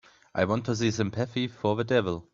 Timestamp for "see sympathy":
0.75-1.47